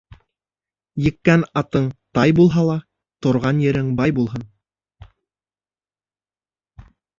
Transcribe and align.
Еккән 1.07 1.43
атың 1.61 1.85
тай 2.19 2.33
булһа 2.39 2.63
ла, 2.69 2.79
торған 3.27 3.61
ерең 3.67 3.93
бай 4.01 4.15
булһын. 4.23 4.49